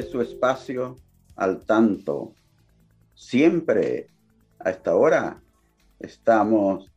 [0.00, 0.96] De su espacio
[1.36, 2.34] al tanto.
[3.14, 4.08] Siempre
[4.58, 5.42] a esta hora
[5.98, 6.90] estamos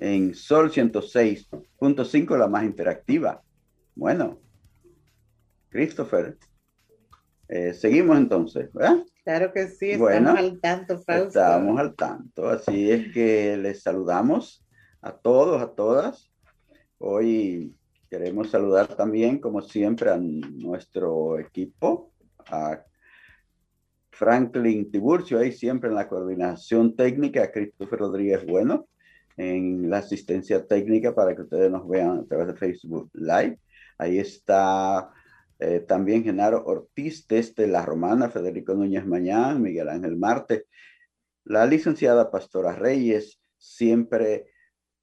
[0.00, 3.40] en Sol 106.5, la más interactiva.
[3.94, 4.40] Bueno,
[5.68, 6.36] Christopher,
[7.46, 9.04] eh, seguimos entonces, ¿verdad?
[9.22, 11.38] Claro que sí, estamos al tanto, Fausto.
[11.38, 14.66] Estamos al tanto, así es que les saludamos
[15.00, 16.32] a todos, a todas.
[16.98, 17.76] Hoy
[18.12, 22.11] Queremos saludar también, como siempre, a nuestro equipo,
[22.48, 22.84] a
[24.10, 28.86] Franklin Tiburcio, ahí siempre en la coordinación técnica, a Christopher Rodríguez Bueno,
[29.36, 33.58] en la asistencia técnica para que ustedes nos vean a través de Facebook Live.
[33.98, 35.10] Ahí está
[35.58, 40.66] eh, también Genaro Ortiz desde La Romana, Federico Núñez Mañán, Miguel Ángel Marte,
[41.44, 44.51] la licenciada Pastora Reyes, siempre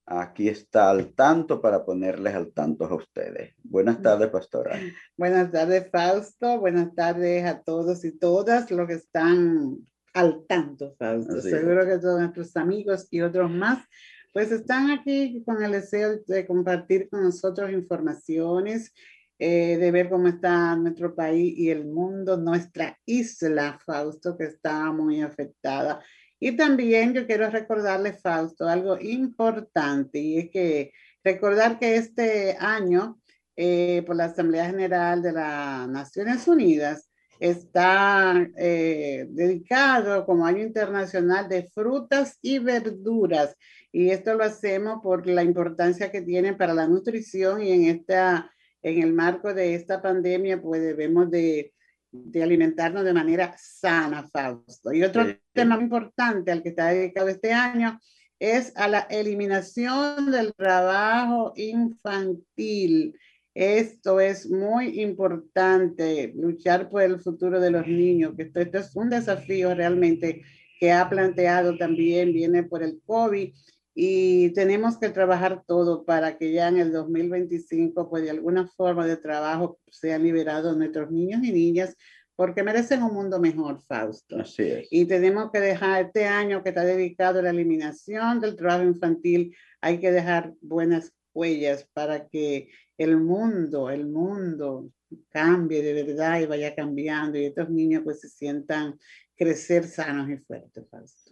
[0.09, 3.53] aquí está al tanto para ponerles al tanto a ustedes.
[3.63, 4.79] Buenas tardes, pastora.
[5.15, 6.59] Buenas tardes, Fausto.
[6.59, 9.77] Buenas tardes a todos y todas los que están
[10.15, 11.39] al tanto, Fausto.
[11.41, 13.85] Seguro que todos nuestros amigos y otros más,
[14.33, 18.91] pues están aquí con el deseo de compartir con nosotros informaciones,
[19.37, 24.91] eh, de ver cómo está nuestro país y el mundo, nuestra isla, Fausto, que está
[24.91, 26.01] muy afectada
[26.39, 30.91] y también yo quiero recordarle, Fausto, algo importante, y es que
[31.23, 33.19] recordar que este año,
[33.55, 41.47] eh, por la Asamblea General de las Naciones Unidas, está eh, dedicado como año internacional
[41.49, 43.55] de frutas y verduras.
[43.91, 48.51] Y esto lo hacemos por la importancia que tiene para la nutrición y en, esta,
[48.81, 51.73] en el marco de esta pandemia, pues debemos de
[52.11, 54.91] de alimentarnos de manera sana, Fausto.
[54.93, 57.99] Y otro tema importante al que está dedicado este año
[58.39, 63.15] es a la eliminación del trabajo infantil.
[63.53, 68.95] Esto es muy importante, luchar por el futuro de los niños, que esto, esto es
[68.95, 70.43] un desafío realmente
[70.79, 73.53] que ha planteado también, viene por el COVID
[74.01, 79.05] y tenemos que trabajar todo para que ya en el 2025, pues de alguna forma
[79.05, 81.97] de trabajo sean liberados nuestros niños y niñas,
[82.37, 84.39] porque merecen un mundo mejor, Fausto.
[84.39, 84.87] Así es.
[84.89, 89.53] Y tenemos que dejar este año que está dedicado a la eliminación del trabajo infantil,
[89.81, 94.93] hay que dejar buenas huellas para que el mundo, el mundo
[95.27, 98.97] cambie de verdad y vaya cambiando y estos niños pues se sientan
[99.35, 101.31] crecer sanos y fuertes, Fausto.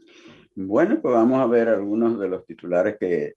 [0.60, 3.36] Bueno, pues vamos a ver algunos de los titulares que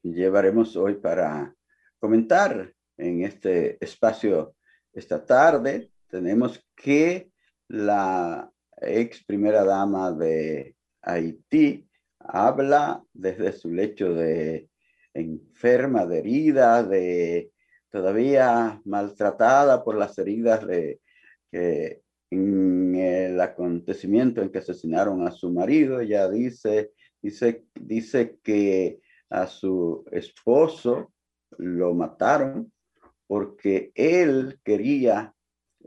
[0.00, 1.52] llevaremos hoy para
[1.98, 4.54] comentar en este espacio
[4.92, 5.90] esta tarde.
[6.06, 7.32] Tenemos que
[7.66, 8.48] la
[8.80, 11.84] ex primera dama de Haití
[12.20, 14.68] habla desde su lecho de
[15.14, 17.50] enferma, de herida, de
[17.90, 21.00] todavía maltratada por las heridas de
[21.50, 22.01] que
[22.32, 29.46] en el acontecimiento en que asesinaron a su marido, ella dice, dice, dice que a
[29.46, 31.12] su esposo
[31.58, 32.72] lo mataron
[33.26, 35.34] porque él quería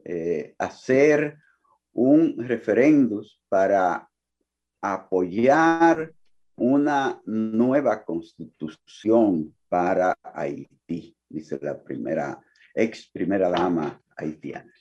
[0.04, 1.38] eh, hacer
[1.94, 4.08] un referéndum para
[4.82, 6.14] apoyar
[6.58, 12.40] una nueva constitución para Haití, dice la primera,
[12.76, 14.72] ex primera dama haitiana.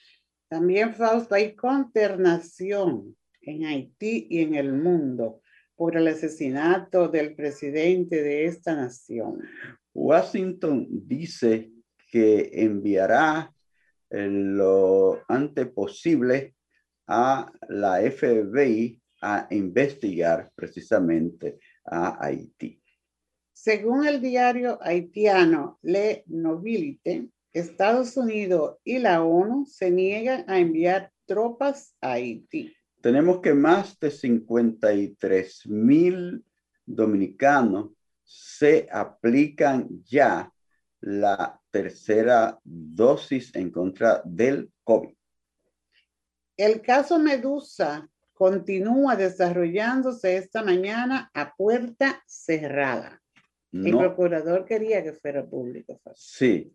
[0.54, 5.42] También, Fausto, hay consternación en Haití y en el mundo
[5.74, 9.40] por el asesinato del presidente de esta nación.
[9.92, 11.72] Washington dice
[12.08, 13.52] que enviará
[14.10, 16.54] eh, lo antes posible
[17.08, 22.80] a la FBI a investigar precisamente a Haití.
[23.52, 31.12] Según el diario haitiano Le Nobilité, Estados Unidos y la ONU se niegan a enviar
[31.24, 32.74] tropas a Haití.
[33.00, 36.44] Tenemos que más de 53 mil
[36.84, 37.90] dominicanos
[38.24, 40.52] se aplican ya
[41.00, 45.14] la tercera dosis en contra del COVID.
[46.56, 53.20] El caso Medusa continúa desarrollándose esta mañana a puerta cerrada.
[53.70, 56.00] El procurador quería que fuera público.
[56.14, 56.72] Sí,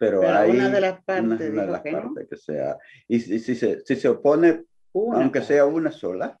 [0.00, 2.78] pero, hay una de las partes, que, sea.
[3.06, 4.64] Y si, se, si se opone,
[4.94, 6.40] aunque sea una sola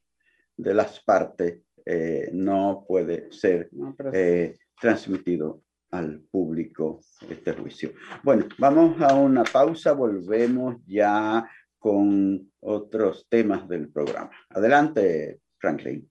[0.56, 3.68] de las partes, eh, no puede ser
[4.14, 5.60] eh, transmitido
[5.90, 7.92] al público este juicio.
[8.22, 11.46] Bueno, vamos a una pausa, volvemos ya
[11.78, 14.30] con otros temas del programa.
[14.48, 16.10] Adelante, Franklin.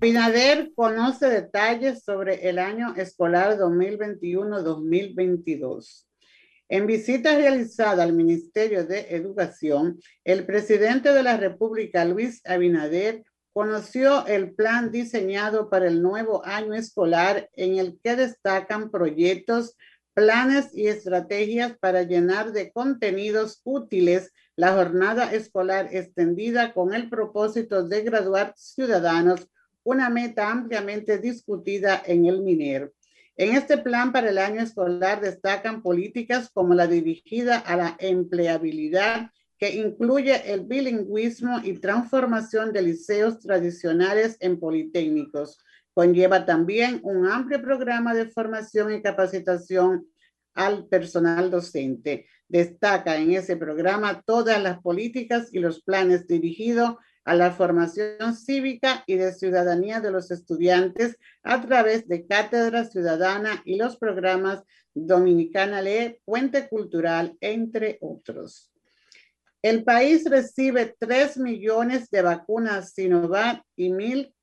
[0.00, 6.06] Binader conoce detalles sobre el año escolar 2021-2022.
[6.68, 14.24] En visita realizada al Ministerio de Educación, el presidente de la República, Luis Abinader, conoció
[14.28, 19.76] el plan diseñado para el nuevo año escolar en el que destacan proyectos,
[20.14, 27.82] planes y estrategias para llenar de contenidos útiles la jornada escolar extendida con el propósito
[27.82, 29.48] de graduar ciudadanos
[29.88, 32.92] una meta ampliamente discutida en el MINER.
[33.36, 39.30] En este plan para el año escolar destacan políticas como la dirigida a la empleabilidad,
[39.56, 45.58] que incluye el bilingüismo y transformación de liceos tradicionales en politécnicos.
[45.94, 50.06] Conlleva también un amplio programa de formación y capacitación
[50.52, 52.26] al personal docente.
[52.46, 56.96] Destaca en ese programa todas las políticas y los planes dirigidos
[57.28, 63.60] a la formación cívica y de ciudadanía de los estudiantes a través de Cátedra Ciudadana
[63.66, 64.62] y los programas
[64.94, 68.72] Dominicana Lee, Puente Cultural, entre otros.
[69.60, 74.34] El país recibe 3 millones de vacunas Sinovac y, mil,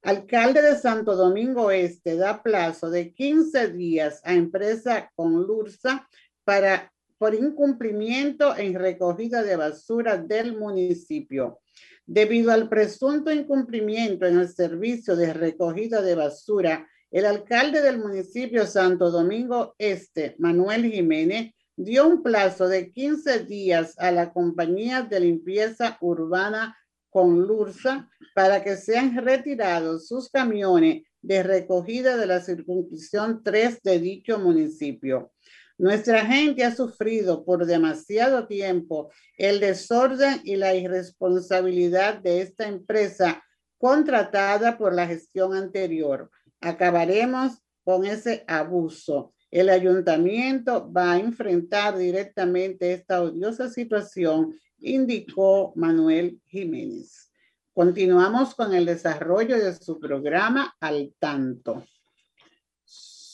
[0.04, 6.08] Alcalde de Santo Domingo Este da plazo de 15 días a empresa Conlursa
[6.44, 11.60] para por incumplimiento en recogida de basura del municipio.
[12.06, 18.66] Debido al presunto incumplimiento en el servicio de recogida de basura, el alcalde del municipio
[18.66, 25.20] Santo Domingo Este, Manuel Jiménez, dio un plazo de 15 días a la compañía de
[25.20, 26.78] limpieza urbana
[27.10, 34.40] Conlursa para que sean retirados sus camiones de recogida de la circunscripción 3 de dicho
[34.40, 35.32] municipio.
[35.80, 43.44] Nuestra gente ha sufrido por demasiado tiempo el desorden y la irresponsabilidad de esta empresa
[43.78, 46.32] contratada por la gestión anterior.
[46.62, 49.34] Acabaremos con ese abuso.
[49.52, 57.32] El ayuntamiento va a enfrentar directamente esta odiosa situación, indicó Manuel Jiménez.
[57.72, 61.86] Continuamos con el desarrollo de su programa al tanto.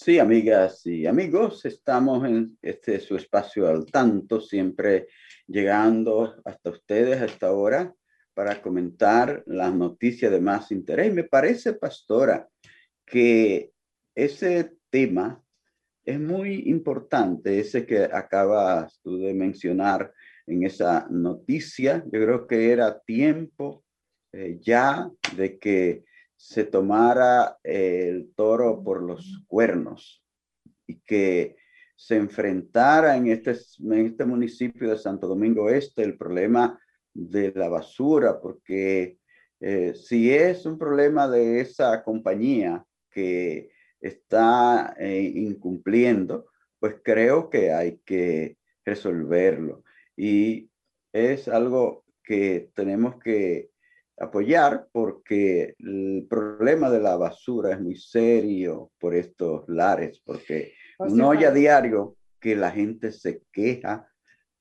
[0.04, 5.08] Sí, amigas y amigos, estamos en este su espacio al tanto, siempre
[5.48, 7.96] llegando hasta ustedes a esta hora
[8.34, 11.14] para comentar las noticias de más interés.
[11.14, 12.50] Me parece, pastora,
[13.06, 13.72] que
[14.14, 15.42] ese tema
[16.04, 20.14] es muy importante, ese que acabas tú de mencionar
[20.46, 22.04] en esa noticia.
[22.12, 23.86] Yo creo que era tiempo
[24.34, 26.04] eh, ya de que
[26.44, 30.22] se tomara el toro por los cuernos
[30.86, 31.56] y que
[31.96, 36.78] se enfrentara en este, en este municipio de Santo Domingo Este el problema
[37.14, 39.20] de la basura, porque
[39.62, 43.72] eh, si es un problema de esa compañía que
[44.02, 46.48] está eh, incumpliendo,
[46.78, 49.86] pues creo que hay que resolverlo.
[50.18, 50.70] Y
[51.14, 53.72] es algo que tenemos que
[54.18, 61.32] apoyar porque el problema de la basura es muy serio por estos lares, porque no
[61.32, 64.08] hay a diario que la gente se queja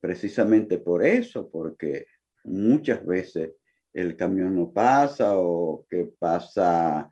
[0.00, 2.06] precisamente por eso, porque
[2.44, 3.52] muchas veces
[3.92, 7.10] el camión no pasa o que pasa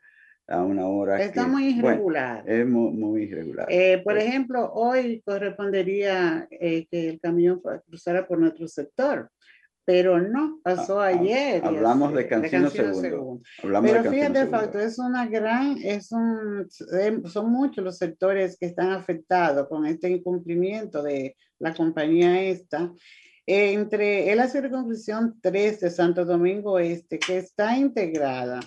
[0.50, 1.23] a una hora.
[1.23, 2.42] Está muy irregular.
[2.47, 3.66] es muy, irregular.
[3.70, 9.30] Eh, por ejemplo, hoy correspondería eh, que el camión cruzara por nuestro sector,
[9.84, 11.64] pero no, pasó ah, ah, ayer.
[11.64, 13.40] Hablamos de Cancino, segundo.
[13.60, 16.68] pero fíjate, Facto, es una gran, es un,
[17.26, 22.92] son muchos los sectores que están afectados con este incumplimiento de la compañía esta.
[23.46, 28.60] Entre la circunscripción 3 de Santo Domingo Este, que está integrada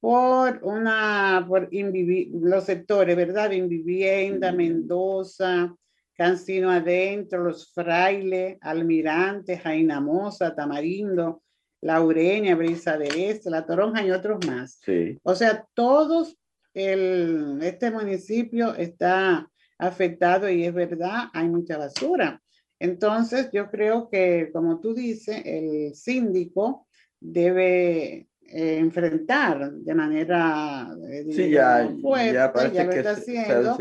[0.00, 3.50] por una, por los sectores, ¿verdad?
[3.50, 5.74] Invivienda, Mendoza,
[6.18, 11.44] Cancino Adentro, Los Frailes, Almirante, Jainamosa, Tamarindo,
[11.80, 14.80] Laureña, Brisa de Este, La Toronja y otros más.
[14.84, 15.16] Sí.
[15.22, 16.36] O sea, todos,
[16.74, 19.48] el, este municipio está
[19.78, 22.42] afectado y es verdad, hay mucha basura.
[22.80, 26.88] Entonces, yo creo que, como tú dices, el síndico
[27.20, 33.76] debe eh, enfrentar de manera eh, sí, ya, fuerte, ya, ya lo está haciendo,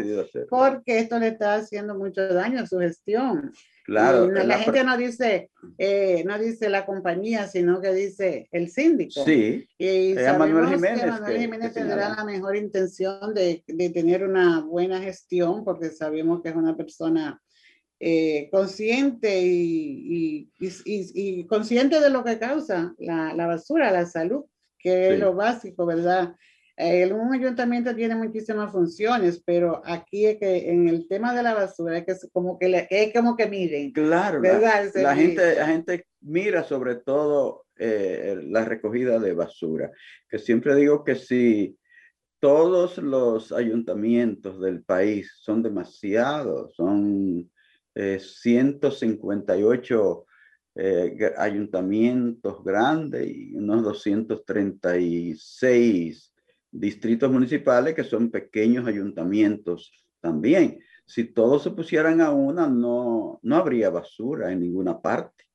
[0.50, 3.54] porque esto le está haciendo mucho daño a su gestión.
[3.86, 4.30] Claro.
[4.30, 9.24] la, gente no dice, eh, no dice la compañía, sino que dice el síndico.
[9.24, 9.66] Sí.
[9.78, 15.02] Y Manuel Jiménez, que Manuel Jiménez tendrá la mejor intención de, de, tener una buena
[15.02, 17.42] gestión, porque sabemos que es una persona
[18.52, 24.44] consciente y, y, y, consciente de lo que causa la, la basura, la salud
[24.78, 26.36] que es lo básico, ¿verdad?
[26.76, 31.56] El, un ayuntamiento tiene muchísimas funciones, pero aquí es que en el tema de la
[31.56, 33.92] basura es que es como que, le, es como que miren.
[33.92, 34.92] Claro, ¿verdad?
[34.94, 39.92] La, gente, la gente mira sobre todo eh, la recogida de basura,
[40.30, 41.76] que siempre digo que si
[42.40, 47.50] todos los ayuntamientos del país son demasiados, son
[47.96, 50.27] eh, 158
[50.80, 56.32] eh, ayuntamientos grandes y unos 236
[56.70, 59.92] distritos municipales que son pequeños ayuntamientos
[60.22, 60.78] también.
[61.08, 65.46] Si todos se pusieran a una, no, no habría basura en ninguna parte,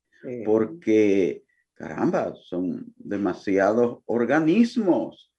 [0.44, 5.32] porque, caramba, son demasiados organismos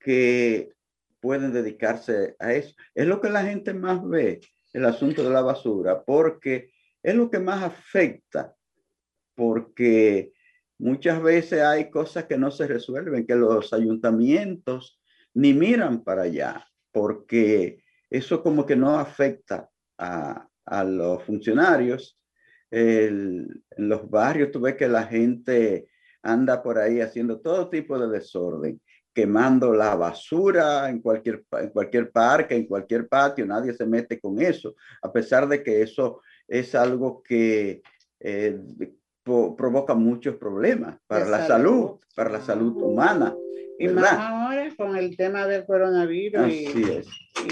[0.00, 0.72] que
[1.20, 2.74] pueden dedicarse a eso.
[2.96, 4.40] Es lo que la gente más ve,
[4.72, 8.56] el asunto de la basura, porque es lo que más afecta
[9.40, 10.34] porque
[10.78, 15.00] muchas veces hay cosas que no se resuelven, que los ayuntamientos
[15.32, 20.46] ni miran para allá, porque eso como que no afecta a,
[20.84, 22.20] los funcionarios.
[22.70, 25.88] en los barrios tú ves que la gente
[26.22, 28.78] anda por ahí haciendo todo tipo de desorden,
[29.14, 34.38] quemando la basura en cualquier, en cualquier parque, en cualquier patio, nadie se mete con
[34.38, 37.80] eso, a pesar de que eso es algo que
[38.20, 38.60] eh,
[39.22, 41.98] provoca muchos problemas para la salud.
[42.14, 43.34] para la salud humana.
[43.78, 46.52] Y más ahora con el tema del coronavirus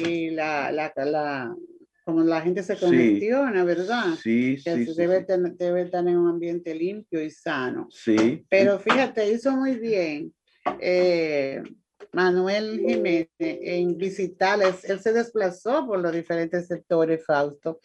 [0.04, 1.56] y, la, la, la,
[2.04, 4.14] como la gente se congestiona, ¿verdad?
[4.22, 5.24] Sí, que sí, debe,
[5.56, 7.88] debe estar en un ambiente limpio y sano.
[7.90, 8.44] Sí.
[8.50, 10.34] Pero fíjate, hizo muy bien
[10.80, 11.62] eh,
[12.12, 14.84] Manuel Jiménez en visitarles.
[14.84, 17.78] Él se desplazó por los diferentes sectores, Fausto,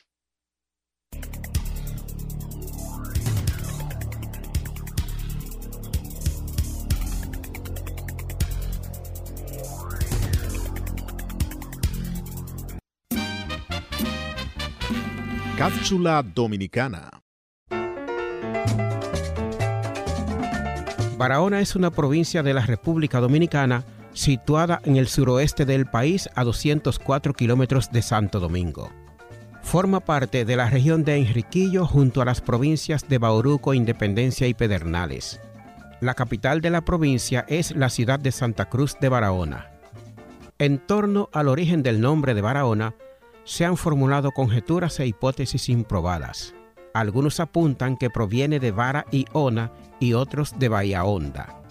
[15.63, 17.09] Cápsula Dominicana.
[21.17, 26.43] Barahona es una provincia de la República Dominicana situada en el suroeste del país a
[26.43, 28.91] 204 kilómetros de Santo Domingo.
[29.61, 34.53] Forma parte de la región de Enriquillo junto a las provincias de Bauruco, Independencia y
[34.53, 35.39] Pedernales.
[36.01, 39.69] La capital de la provincia es la ciudad de Santa Cruz de Barahona.
[40.59, 42.95] En torno al origen del nombre de Barahona,
[43.43, 46.53] se han formulado conjeturas e hipótesis improbadas.
[46.93, 51.61] Algunos apuntan que proviene de vara y ona y otros de bahía honda.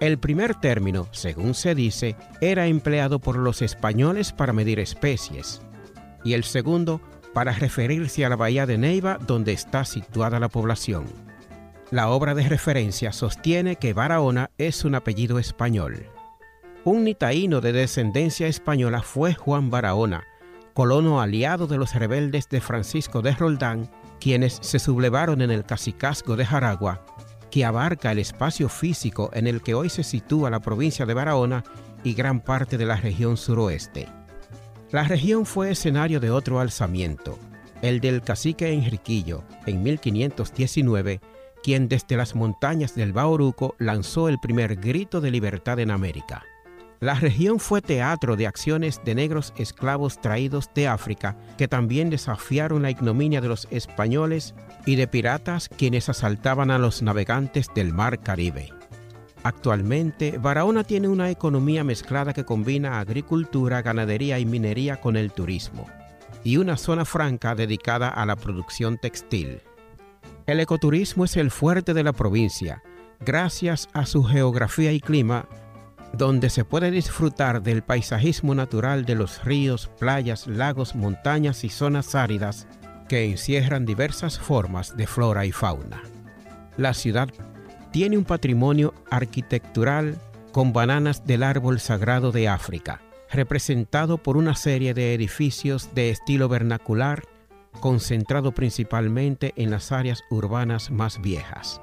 [0.00, 5.60] El primer término, según se dice, era empleado por los españoles para medir especies,
[6.22, 7.00] y el segundo
[7.34, 11.06] para referirse a la bahía de Neiva donde está situada la población.
[11.90, 16.06] La obra de referencia sostiene que Barahona es un apellido español.
[16.84, 20.24] Un nitaíno de descendencia española fue Juan Barahona,
[20.78, 26.36] colono aliado de los rebeldes de Francisco de Roldán, quienes se sublevaron en el cacicazgo
[26.36, 27.04] de Jaragua,
[27.50, 31.64] que abarca el espacio físico en el que hoy se sitúa la provincia de Barahona
[32.04, 34.06] y gran parte de la región suroeste.
[34.92, 37.40] La región fue escenario de otro alzamiento,
[37.82, 41.20] el del cacique Enriquillo, en 1519,
[41.60, 46.44] quien desde las montañas del Bauruco lanzó el primer grito de libertad en América.
[47.00, 52.82] La región fue teatro de acciones de negros esclavos traídos de África que también desafiaron
[52.82, 58.18] la ignominia de los españoles y de piratas quienes asaltaban a los navegantes del mar
[58.18, 58.70] Caribe.
[59.44, 65.86] Actualmente, Barahona tiene una economía mezclada que combina agricultura, ganadería y minería con el turismo,
[66.42, 69.60] y una zona franca dedicada a la producción textil.
[70.46, 72.82] El ecoturismo es el fuerte de la provincia,
[73.20, 75.46] gracias a su geografía y clima
[76.12, 82.14] donde se puede disfrutar del paisajismo natural de los ríos, playas, lagos, montañas y zonas
[82.14, 82.66] áridas
[83.08, 86.02] que encierran diversas formas de flora y fauna.
[86.76, 87.28] La ciudad
[87.90, 90.16] tiene un patrimonio arquitectural
[90.52, 93.00] con bananas del árbol sagrado de África,
[93.30, 97.24] representado por una serie de edificios de estilo vernacular,
[97.80, 101.80] concentrado principalmente en las áreas urbanas más viejas.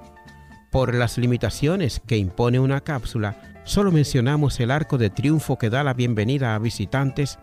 [0.71, 5.83] Por las limitaciones que impone una cápsula, Solo mencionamos el arco de triunfo que da
[5.83, 7.39] la bienvenida a visitantes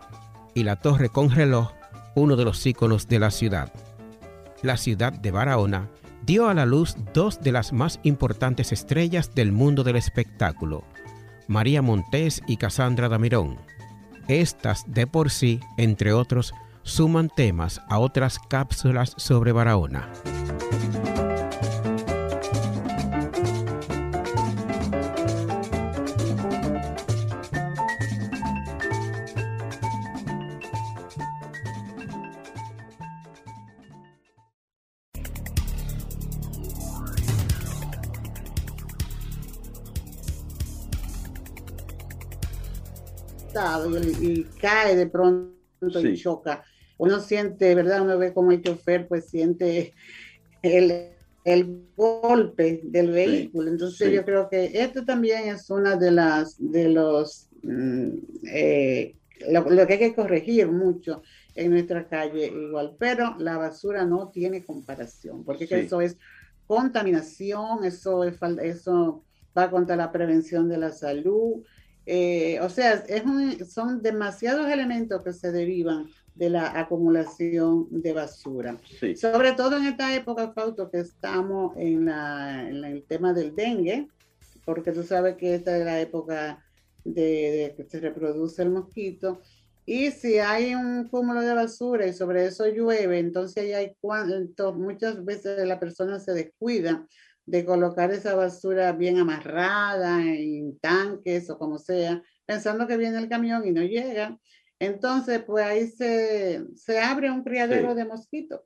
[0.55, 1.73] y la torre con reloj,
[2.15, 3.73] uno de los íconos de la ciudad.
[4.61, 5.89] La ciudad de Barahona
[6.25, 10.85] dio a la luz dos de las más importantes estrellas del mundo del espectáculo,
[11.49, 13.57] María Montés y Cassandra Damirón.
[14.29, 16.53] Estas de por sí, entre otros,
[16.83, 20.09] suman temas a otras cápsulas sobre Barahona.
[44.21, 45.53] Y, cae de pronto
[46.01, 46.63] y choca.
[46.97, 48.01] Uno siente, ¿verdad?
[48.01, 49.93] Uno ve como el chofer pues siente
[50.61, 53.69] el, el golpe del vehículo.
[53.69, 58.09] Entonces yo creo que esto también es una de las, de los, mm,
[58.47, 59.15] eh,
[59.49, 61.21] lo, que hay que corregir mucho
[61.55, 66.17] en nuestra calle igual, pero la basura no tiene comparación, porque eso es
[66.65, 69.23] contaminación, eso, es, eso
[69.55, 71.63] va contra la prevención de la salud,
[72.05, 73.23] eh, o sea, es
[73.71, 78.77] son demasiados elementos que se derivan de la acumulación de basura.
[79.15, 84.07] Sobre todo en esta época, Fausto, que estamos en, el tema del dengue,
[84.65, 86.63] porque tú sabes que esta es la época
[87.03, 89.41] de, que se reproduce el mosquito.
[89.85, 93.95] Y si hay un cúmulo de basura y sobre eso llueve, entonces hay
[94.75, 97.05] muchas veces la persona se descuida
[97.45, 103.29] de colocar esa basura bien amarrada en tanques o como sea, pensando que viene el
[103.29, 104.37] camión y no llega.
[104.79, 108.61] Entonces, pues ahí se, se abre un criadero de mosquitos.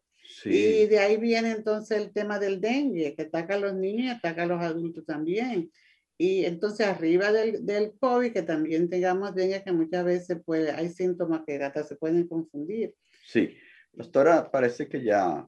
[0.46, 4.10] Y de ahí viene entonces el tema del dengue, que ataca a los niños y
[4.10, 5.72] ataca a los adultos también.
[6.18, 10.90] Y entonces arriba del, del COVID, que también tengamos dengue, que muchas veces pues, hay
[10.90, 12.94] síntomas que hasta se pueden confundir.
[13.26, 13.56] Sí,
[13.94, 15.48] doctora, parece que ya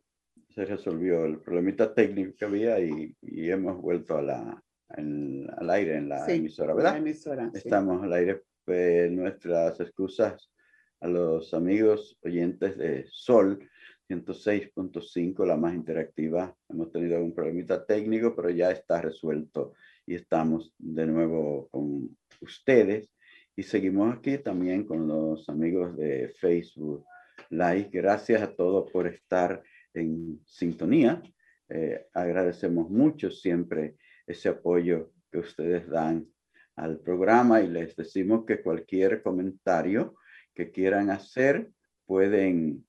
[0.59, 5.95] se resolvió el problemita técnico que había y, y hemos vuelto a la, al aire
[5.95, 6.97] en la emisora, ¿verdad?
[6.97, 8.41] emisora, Estamos al aire.
[8.65, 10.51] Pues, nuestras excusas
[10.99, 13.69] a los amigos oyentes de Sol
[14.09, 16.53] 106.5, la más interactiva.
[16.67, 23.09] Hemos tenido un problemita técnico, pero ya está resuelto y estamos de nuevo con ustedes.
[23.55, 27.05] Y seguimos aquí también con los amigos de Facebook
[27.49, 27.89] Live.
[27.93, 31.21] Gracias a todos por estar en sintonía.
[31.69, 36.27] Eh, agradecemos mucho siempre ese apoyo que ustedes dan
[36.75, 40.15] al programa y les decimos que cualquier comentario
[40.55, 41.69] que quieran hacer
[42.05, 42.85] pueden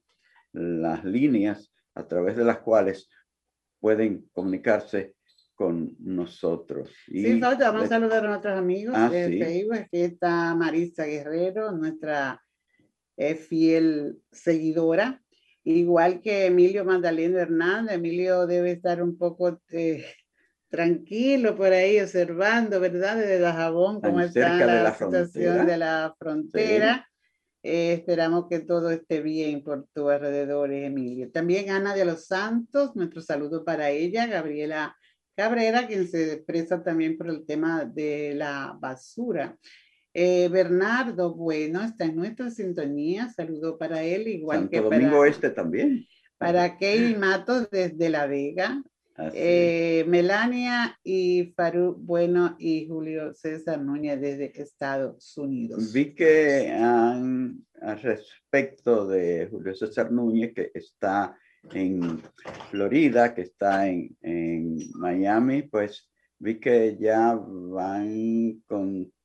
[0.54, 3.10] las líneas a través de las cuales
[3.80, 5.15] pueden comunicarse
[5.56, 6.92] con nosotros.
[7.08, 9.76] sí, vamos a saludar a nuestros amigos ah, de Facebook.
[9.78, 12.42] Aquí está Marisa Guerrero, nuestra
[13.18, 15.22] eh, fiel seguidora.
[15.64, 17.96] Igual que Emilio Magdaleno Hernández.
[17.96, 20.06] Emilio debe estar un poco eh,
[20.70, 23.16] tranquilo por ahí observando, ¿verdad?
[23.16, 27.10] Desde Dajabón, cómo está la, situación de la frontera.
[27.64, 31.32] Eh, esperamos que todo esté bien por tu alrededor, Emilio.
[31.32, 34.96] También Ana de los Santos, nuestro saludo para ella, Gabriela
[35.36, 39.58] Cabrera, quien se expresa también por el tema de la basura.
[40.14, 43.30] Eh, Bernardo, bueno, está en nuestra sintonía.
[43.30, 46.06] Saludo para él, igual que Domingo Este también.
[46.38, 48.82] Para Key Matos desde La Vega.
[49.34, 55.94] Eh, Melania y Farú Bueno y Julio César Núñez desde Estados Unidos.
[55.94, 61.38] Vi que al respecto de Julio César Núñez, que está
[61.74, 62.22] en
[62.70, 69.16] Florida, que está en, en Miami, pues vi que ya van contado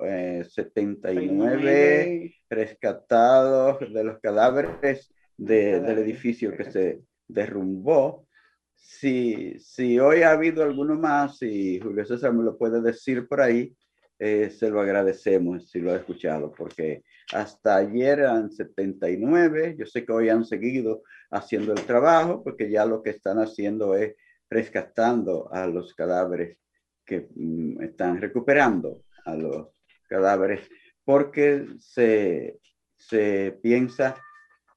[0.00, 8.26] 79 eh, rescatados de los cadáveres del edificio que se derrumbó.
[8.74, 13.40] Si, si hoy ha habido alguno más, y Julio César me lo puede decir por
[13.40, 13.74] ahí,
[14.18, 20.04] eh, se lo agradecemos si lo ha escuchado, porque hasta ayer eran 79, yo sé
[20.04, 24.16] que hoy han seguido haciendo el trabajo, porque ya lo que están haciendo es
[24.50, 26.58] rescatando a los cadáveres
[27.04, 29.68] que mm, están recuperando a los
[30.08, 30.68] cadáveres,
[31.04, 32.58] porque se,
[32.96, 34.16] se piensa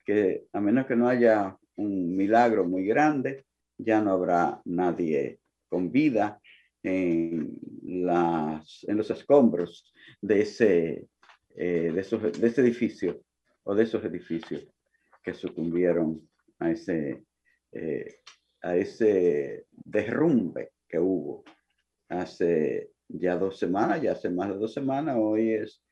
[0.06, 3.46] que a menos que no haya un milagro muy grande,
[3.78, 6.41] ya no habrá nadie con vida
[6.84, 11.08] en, las, en los escombros de ese,
[11.56, 13.24] eh, de, esos, de ese edificio
[13.64, 14.68] o de esos edificios
[15.24, 16.28] que sucumbieron
[16.60, 17.26] a ese,
[17.72, 18.20] eh,
[18.62, 21.44] a ese derrumbe que hubo
[22.10, 25.84] hace ya dos semanas, ya hace más de dos semanas, hoy es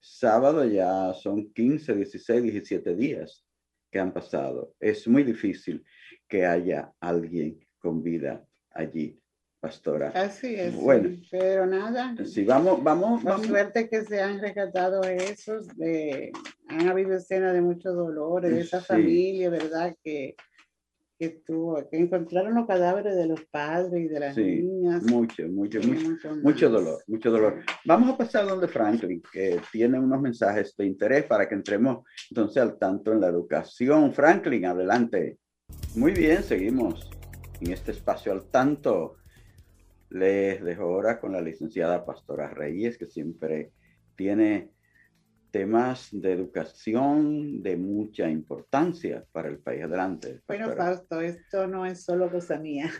[0.00, 3.44] sábado, ya son 15, 16, 17 días
[3.90, 4.74] que han pasado.
[4.78, 5.84] Es muy difícil
[6.28, 9.20] que haya alguien con vida allí,
[9.60, 10.12] pastora.
[10.14, 10.74] Así es.
[10.74, 12.14] Bueno, pero nada.
[12.24, 13.22] Sí, vamos, vamos.
[13.22, 15.66] Con suerte que se han rescatado esos.
[15.76, 16.32] De,
[16.68, 19.96] han habido escenas de mucho dolor de esa familia, ¿verdad?
[20.02, 20.36] Que,
[21.18, 25.02] que tuvo, que encontraron los cadáveres de los padres y de las niñas.
[25.02, 27.64] Mucho, mucho, mucho, mucho, dolor, mucho dolor.
[27.84, 32.62] Vamos a pasar donde Franklin, que tiene unos mensajes de interés para que entremos entonces
[32.62, 34.12] al tanto en la educación.
[34.12, 35.38] Franklin, adelante.
[35.96, 37.10] Muy bien, seguimos
[37.60, 39.16] en este espacio al tanto.
[40.10, 43.72] Les dejo ahora con la licenciada Pastora Reyes, que siempre
[44.16, 44.70] tiene
[45.50, 49.82] temas de educación de mucha importancia para el país.
[49.84, 50.42] Adelante.
[50.46, 52.90] Bueno, Fausto, esto no es solo cosa mía.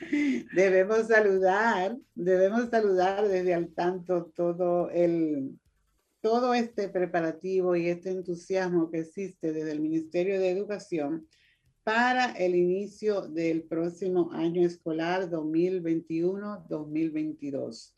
[0.54, 5.58] Debemos saludar, debemos saludar desde al tanto todo el
[6.20, 11.28] todo este preparativo y este entusiasmo que existe desde el Ministerio de Educación
[11.86, 17.92] para el inicio del próximo año escolar 2021-2022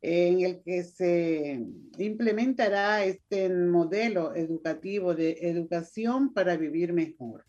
[0.00, 1.66] en el que se
[1.98, 7.44] implementará este modelo educativo de educación para vivir mejor.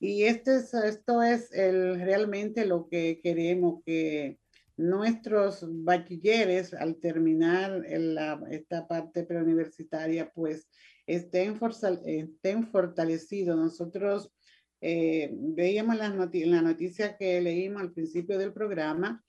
[0.00, 4.40] Y este es, esto es el, realmente lo que queremos que
[4.76, 7.86] nuestros bachilleres al terminar
[8.50, 10.66] esta parte preuniversitaria pues
[11.06, 11.60] estén,
[12.06, 13.56] estén fortalecidos.
[13.56, 14.32] Nosotros
[14.86, 19.24] eh, veíamos la, la noticia que leímos al principio del programa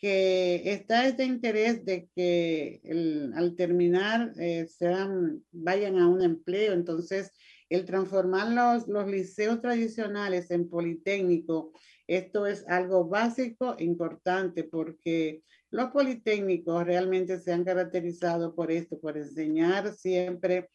[0.00, 2.80] que está este interés de que
[3.34, 6.72] al terminar eh, sean, vayan a un empleo.
[6.72, 7.32] Entonces,
[7.68, 11.72] el transformar los, los liceos tradicionales en politécnico,
[12.06, 19.18] esto es algo básico, importante, porque los politécnicos realmente se han caracterizado por esto, por
[19.18, 20.70] enseñar siempre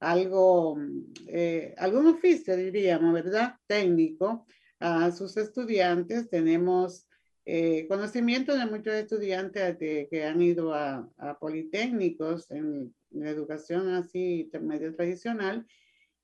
[0.00, 0.78] algo,
[1.26, 3.56] eh, algún oficio, diríamos, ¿verdad?
[3.66, 4.46] Técnico
[4.78, 6.28] a sus estudiantes.
[6.30, 7.06] Tenemos
[7.44, 11.08] eh, conocimiento de muchos estudiantes que han ido a,
[11.40, 15.66] politécnicos en, educación así medio tradicional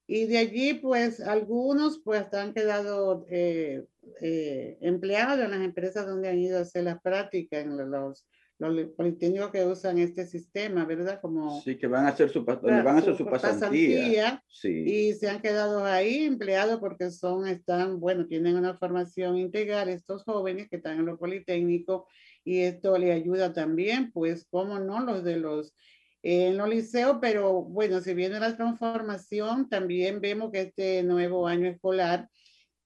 [0.07, 3.87] y de allí pues algunos pues han quedado eh,
[4.21, 8.27] eh, empleados en las empresas donde han ido a hacer las prácticas en los
[8.59, 11.21] los politécnicos que usan este sistema, ¿verdad?
[11.21, 14.69] Como sí, que van a hacer su, van a hacer su pasantía, sí.
[14.71, 20.23] y se han quedado ahí empleados porque son, están, bueno, tienen una formación integral estos
[20.23, 22.05] jóvenes que están en los politécnicos
[22.45, 25.75] y esto le ayuda también, pues, como no, los de los
[26.25, 31.69] en los liceos, pero bueno, si viene la transformación, también vemos que este nuevo año
[31.69, 32.31] escolar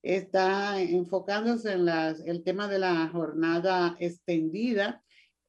[0.02, 5.04] está enfocándose en las, el tema de la jornada extendida,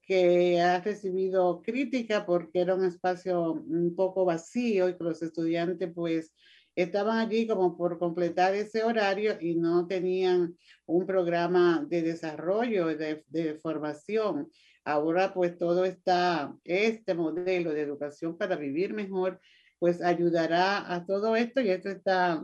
[0.10, 5.92] que ha recibido crítica porque era un espacio un poco vacío y que los estudiantes
[5.94, 6.34] pues
[6.74, 13.24] estaban allí como por completar ese horario y no tenían un programa de desarrollo, de,
[13.28, 14.50] de formación.
[14.84, 19.40] Ahora pues todo está, este modelo de educación para vivir mejor,
[19.78, 22.44] pues ayudará a todo esto y esto está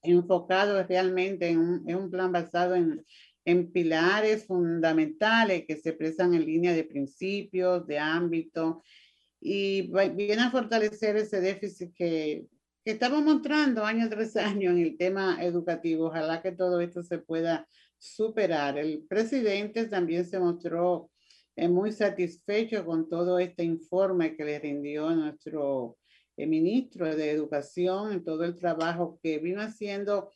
[0.00, 3.04] enfocado realmente en un, en un plan basado en,
[3.44, 8.82] en pilares fundamentales que se expresan en línea de principios, de ámbito,
[9.40, 12.46] y viene a fortalecer ese déficit que,
[12.84, 16.06] que estamos mostrando año tras año en el tema educativo.
[16.06, 18.78] Ojalá que todo esto se pueda superar.
[18.78, 21.10] El presidente también se mostró
[21.56, 25.98] eh, muy satisfecho con todo este informe que le rindió nuestro
[26.36, 30.30] el ministro de Educación en todo el trabajo que vino haciendo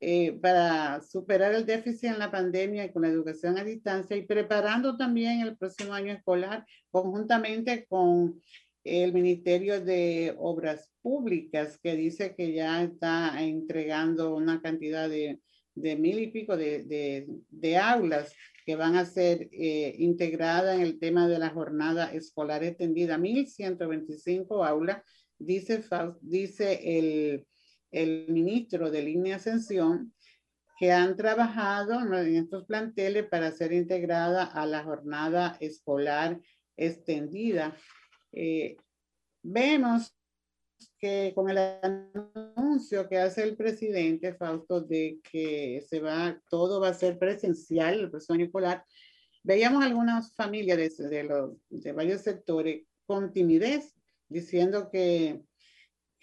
[0.00, 4.26] eh, para superar el déficit en la pandemia y con la educación a distancia y
[4.26, 8.40] preparando también el próximo año escolar conjuntamente con
[8.84, 15.40] el Ministerio de Obras Públicas que dice que ya está entregando una cantidad de,
[15.74, 18.34] de mil y pico de, de, de, aulas
[18.66, 24.66] que van a ser eh, integradas en el tema de la jornada escolar extendida, 1.125
[24.66, 25.02] aulas
[25.38, 25.82] dice,
[26.20, 27.46] dice el,
[27.94, 30.12] el ministro de Línea Ascensión,
[30.78, 36.40] que han trabajado en estos planteles para ser integrada a la jornada escolar
[36.76, 37.76] extendida.
[38.32, 38.76] Eh,
[39.42, 40.12] vemos
[40.98, 46.88] que con el anuncio que hace el presidente Fausto de que se va, todo va
[46.88, 48.84] a ser presencial, el proceso escolar,
[49.44, 53.94] veíamos algunas familias de, de, los, de varios sectores con timidez
[54.28, 55.42] diciendo que,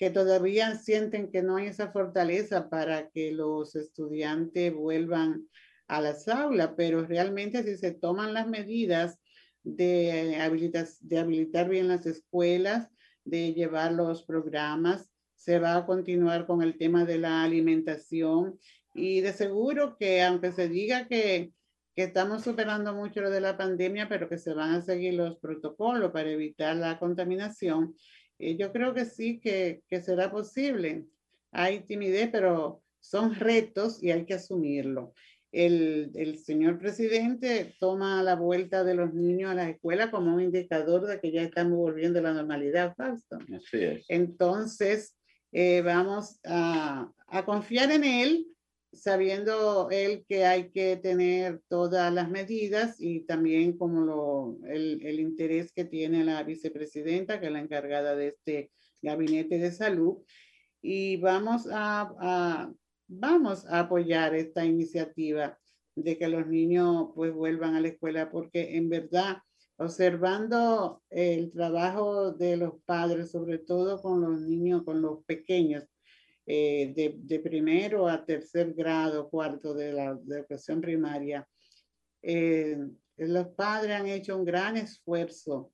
[0.01, 5.47] que todavía sienten que no hay esa fortaleza para que los estudiantes vuelvan
[5.87, 9.19] a las aulas, pero realmente si se toman las medidas
[9.61, 12.89] de, habilitar, de habilitar bien las escuelas,
[13.25, 18.57] de llevar los programas, se va a continuar con el tema de la alimentación
[18.95, 21.53] y de seguro que aunque se diga que,
[21.95, 25.37] que estamos superando mucho lo de la pandemia, pero que se van a seguir los
[25.37, 27.95] protocolos para evitar la contaminación.
[28.41, 31.05] Eh, yo creo que sí, que, que será posible.
[31.51, 35.13] Hay timidez, pero son retos y hay que asumirlo.
[35.51, 40.41] El, el, señor presidente toma la vuelta de los niños a la escuela como un
[40.41, 43.37] indicador de que ya estamos volviendo a la normalidad, Fausto.
[43.53, 44.05] Así es.
[44.07, 45.17] Entonces,
[45.51, 48.47] eh, vamos a, a, confiar en él
[48.93, 55.19] sabiendo él que hay que tener todas las medidas y también como lo, el, el,
[55.19, 60.17] interés que tiene la vicepresidenta, que es la encargada de este gabinete de salud.
[60.81, 62.73] Y vamos a, a,
[63.07, 65.57] vamos a apoyar esta iniciativa
[65.95, 69.37] de que los niños pues vuelvan a la escuela, porque en verdad,
[69.77, 75.85] observando el trabajo de los padres, sobre todo con los niños, con los pequeños,
[76.53, 81.47] eh, de, de, primero a tercer grado, cuarto de la educación primaria,
[82.21, 82.77] eh,
[83.15, 85.71] los padres han hecho un gran esfuerzo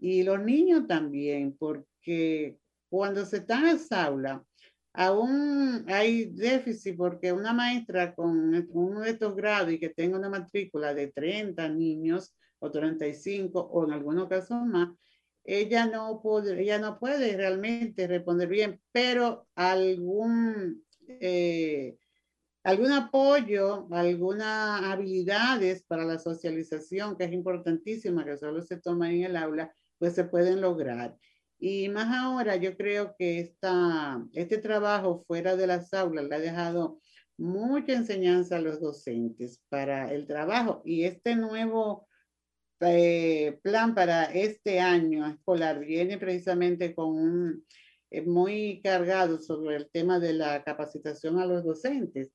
[0.00, 2.58] y los niños también, porque
[2.88, 4.44] cuando se está en aula,
[4.94, 10.28] aún hay déficit porque una maestra con uno de estos grados y que tenga una
[10.28, 14.88] matrícula de 30 niños o 35 o en algunos casos más,
[15.46, 16.20] ella no
[16.58, 21.96] ella no puede realmente responder bien, pero algún, eh,
[22.64, 29.22] algún apoyo, algunas habilidades para la socialización, que es importantísima, que solo se toma en
[29.22, 31.16] el aula, pues se pueden lograr.
[31.58, 36.40] Y más ahora, yo creo que esta, este trabajo fuera de las aulas le ha
[36.40, 37.00] dejado
[37.38, 42.05] mucha enseñanza a los docentes para el trabajo y este nuevo
[42.80, 47.66] eh, plan para este año escolar viene precisamente con un
[48.10, 52.30] eh, muy cargado sobre el tema de la capacitación a los docentes.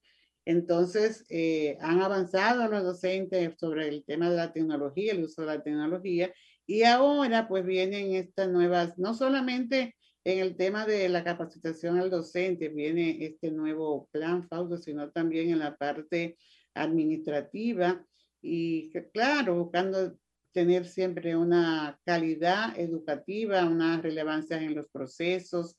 [0.45, 5.47] Entonces, eh, han avanzado los docentes sobre el tema de la tecnología, el uso de
[5.47, 6.33] la tecnología,
[6.65, 12.09] y ahora pues vienen estas nuevas, no solamente en el tema de la capacitación al
[12.09, 16.37] docente, viene este nuevo plan FAUDO, sino también en la parte
[16.73, 18.05] administrativa
[18.41, 20.17] y claro, buscando
[20.51, 25.75] tener siempre una calidad educativa, una relevancia en los procesos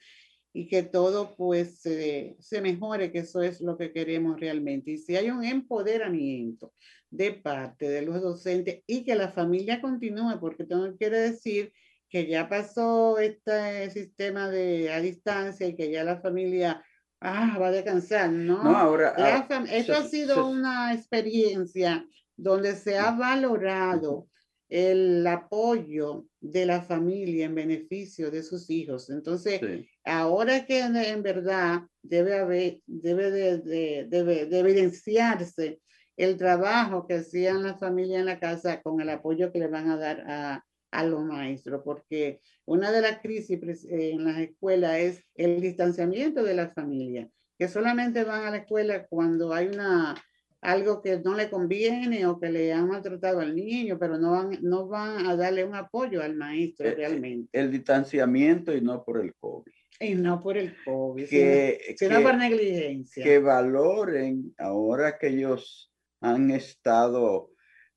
[0.52, 4.92] y que todo pues se mejore, que eso es lo que queremos realmente.
[4.92, 6.72] Y si hay un empoderamiento
[7.10, 11.72] de parte de los docentes y que la familia continúe, porque todo quiere decir
[12.08, 16.84] que ya pasó este sistema de a distancia y que ya la familia
[17.24, 18.64] Ah, va a descansar, ¿no?
[18.64, 19.14] No, ahora.
[19.16, 22.04] ah, esto ha sido una experiencia
[22.36, 24.26] donde se ha valorado
[24.72, 29.10] el apoyo de la familia en beneficio de sus hijos.
[29.10, 29.60] Entonces,
[30.02, 35.78] ahora que en, verdad debe haber, debe de, de, evidenciarse
[36.16, 39.90] el trabajo que hacían las familias en la casa con el apoyo que le van
[39.90, 45.24] a dar a, a los maestros, porque una de las crisis en las escuelas es
[45.34, 50.14] el distanciamiento de la familia, que solamente van a la escuela cuando hay una
[50.62, 54.58] algo que no le conviene o que le han maltratado al niño, pero no van,
[54.62, 57.48] no van a darle un apoyo al maestro eh, eh, realmente.
[57.52, 59.72] El distanciamiento y no por el COVID.
[59.98, 63.24] Y no por el COVID, que, sino, por negligencia.
[63.24, 67.50] Que valoren ahora que ellos han estado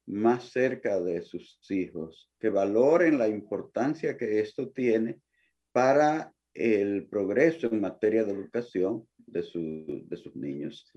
[0.08, 5.20] más cerca de sus hijos, que valoren la importancia que esto tiene
[5.72, 10.92] para el progreso en materia de educación de, de sus niños.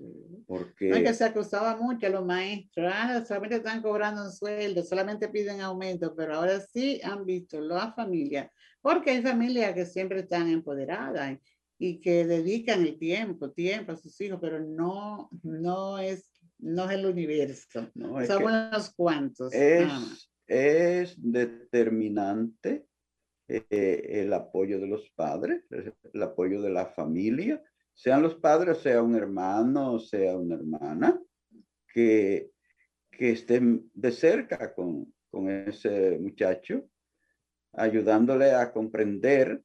[0.47, 0.89] Porque...
[0.89, 5.61] que se acusaba mucho a los maestros, ah, solamente están cobrando un sueldo, solamente piden
[5.61, 8.49] aumento, pero ahora sí han visto las familias,
[8.81, 11.37] porque hay familias que siempre están empoderadas
[11.77, 16.91] y que dedican el tiempo, tiempo a sus hijos, pero no, no es, no es
[16.91, 19.53] el universo, no, son unos cuantos.
[19.53, 22.85] Es, es determinante
[23.47, 27.63] eh, el apoyo de los padres, el apoyo de la familia,
[27.99, 31.21] sean los padres, sea un hermano, sea una hermana,
[31.93, 32.49] que,
[33.11, 36.87] que estén de cerca con, con ese muchacho,
[37.73, 39.61] ayudándole a comprender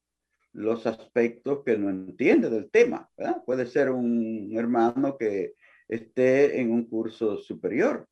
[0.53, 3.09] los aspectos que no entiende del tema.
[3.47, 5.55] Puede ser un hermano que
[5.87, 8.09] esté en un curso superior,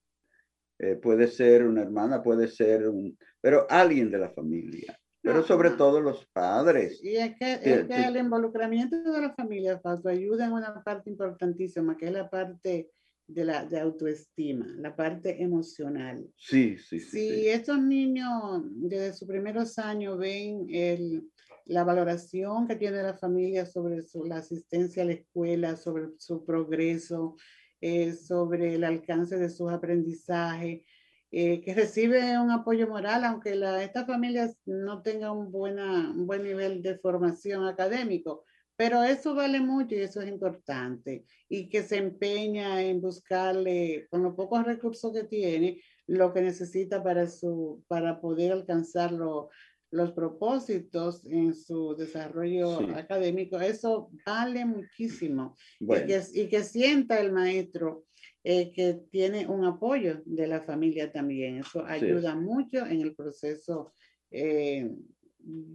[0.78, 5.70] eh, puede ser una hermana, puede ser un, pero alguien de la familia pero sobre
[5.70, 7.00] todo los padres.
[7.02, 12.12] Y es que, el involucramiento de la familia, ayuda en una parte importantísima, que es
[12.12, 12.90] la parte
[13.28, 16.28] de la de autoestima, la parte emocional.
[16.36, 17.18] Sí, sí, sí.
[17.18, 21.30] Si estos niños desde sus primeros años ven el,
[21.66, 26.44] la valoración que tiene la familia sobre su, la asistencia a la escuela, sobre su
[26.44, 27.36] progreso,
[27.80, 30.82] eh, sobre el alcance de sus aprendizajes,
[31.34, 36.26] eh, que recibe un apoyo moral, aunque la, estas familias no tengan un, buena, un
[36.26, 38.44] buen nivel de formación académico,
[38.76, 41.24] pero eso vale mucho y eso es importante.
[41.48, 47.02] Y que se empeña en buscarle, con los pocos recursos que tiene, lo que necesita
[47.02, 53.58] para, su, para poder alcanzar los propósitos en su desarrollo académico.
[53.58, 55.56] Eso vale muchísimo.
[55.80, 58.04] Y, que, y que sienta el maestro
[58.44, 61.58] eh, que tiene un apoyo de la familia también.
[61.58, 63.94] Eso ayuda mucho en el proceso
[64.30, 64.90] eh,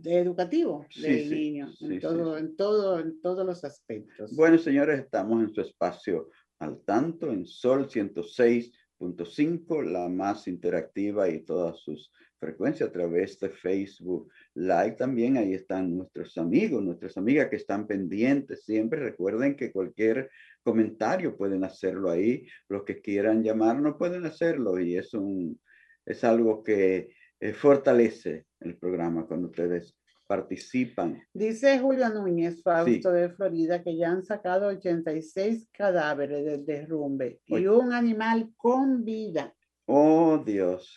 [0.03, 4.35] educativo del niño, en, todo, en, todo, en todos los aspectos.
[4.35, 11.43] Bueno, señores, estamos en su espacio al tanto, en Sol 106.5, la más interactiva y
[11.43, 15.37] todas sus frecuencias a través de Facebook Live también.
[15.37, 18.99] Ahí están nuestros amigos, nuestras amigas que están pendientes siempre.
[18.99, 20.29] Recuerden que cualquier
[20.63, 22.45] comentario, pueden hacerlo ahí.
[22.67, 25.59] Los que quieran llamarnos pueden hacerlo y es, un,
[26.05, 29.95] es algo que eh, fortalece el programa cuando ustedes
[30.27, 31.23] participan.
[31.33, 37.65] Dice Julio Núñez, Fausto de Florida, que ya han sacado 86 cadáveres del derrumbe y
[37.67, 39.55] un animal con vida.
[39.89, 40.95] Oh Dios,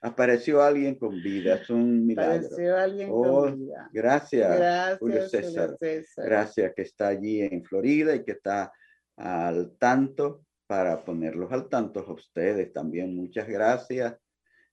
[0.00, 2.46] apareció alguien con vida, es un milagro.
[2.46, 3.90] Apareció alguien con oh, vida.
[3.92, 5.76] Gracias, gracias Julio César.
[6.16, 8.72] Gracias que está allí en Florida y que está
[9.16, 13.14] al tanto para ponerlos al tanto a ustedes también.
[13.14, 14.16] Muchas gracias.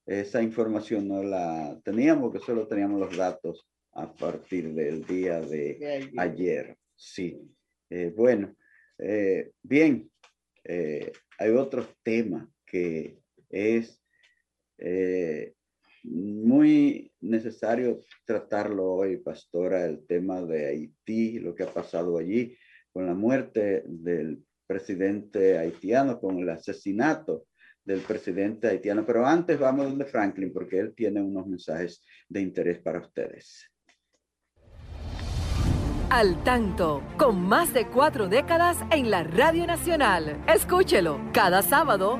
[0.05, 6.09] Esa información no la teníamos, que solo teníamos los datos a partir del día de,
[6.17, 6.77] ayer.
[6.95, 7.37] Sí.
[7.89, 8.55] Eh, bueno,
[8.97, 10.09] eh, bien,
[10.63, 13.20] eh, hay otro tema que
[13.51, 14.01] es
[16.03, 22.57] muy necesario tratarlo hoy, pastora, el tema de Haití, lo que ha pasado allí
[22.91, 27.45] con la muerte del presidente haitiano, con el asesinato
[27.83, 29.05] del presidente haitiano.
[29.05, 33.67] Pero antes vamos donde Franklin, porque él tiene unos mensajes de interés para ustedes.
[36.09, 40.43] Al tanto, con más de cuatro décadas en la Radio Nacional.
[40.45, 42.19] Escúchelo cada sábado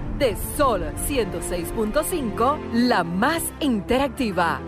[0.55, 4.61] Sol 106.5, la más interactiva.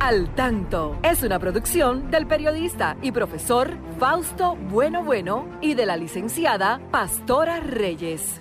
[0.00, 5.96] Al tanto es una producción del periodista y profesor Fausto Bueno Bueno y de la
[5.96, 8.40] licenciada Pastora Reyes.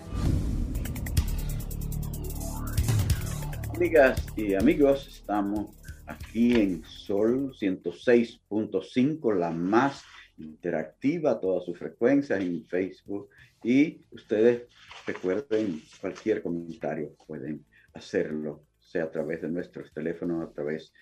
[3.76, 5.70] Amigas y amigos, estamos
[6.08, 10.04] aquí en Sol 106.5, la más
[10.40, 13.30] interactiva, todas sus frecuencias en Facebook.
[13.64, 14.64] Y ustedes
[15.06, 20.94] recuerden cualquier comentario, pueden hacerlo, sea a través de nuestros teléfonos, a través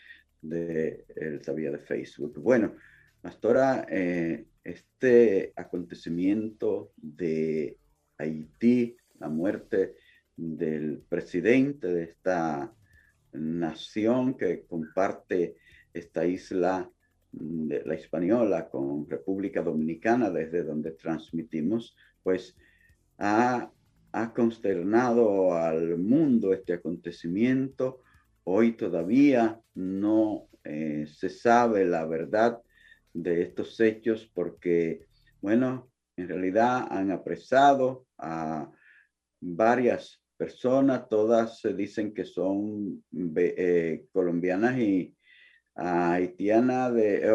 [0.41, 1.05] de
[1.45, 2.39] la vía de Facebook.
[2.39, 2.75] Bueno,
[3.23, 7.77] Pastora, eh, este acontecimiento de
[8.17, 9.95] Haití, la muerte
[10.35, 12.75] del presidente de esta
[13.31, 15.55] nación que comparte
[15.93, 16.91] esta isla
[17.31, 22.57] de la española con República Dominicana, desde donde transmitimos, pues
[23.17, 23.71] ha,
[24.33, 28.01] consternado al mundo este acontecimiento.
[28.43, 32.61] Hoy todavía no eh, se sabe la verdad
[33.13, 35.07] de estos hechos porque,
[35.41, 38.71] bueno, en realidad han apresado a
[39.41, 43.03] varias personas, todas se dicen que son
[43.35, 45.15] eh, colombianas y
[45.75, 47.31] haitianas de,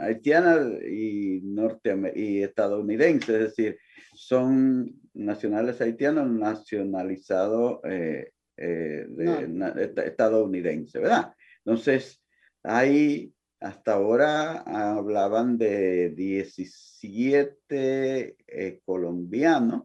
[0.00, 3.78] haitiana y, norte, y estadounidenses, es decir,
[4.14, 11.32] son nacionales haitianos nacionalizados eh, eh, de, estadounidense, ¿verdad?
[11.64, 12.20] Entonces,
[12.62, 14.58] hay hasta ahora
[14.96, 18.36] hablaban de 17
[18.84, 19.84] colombianos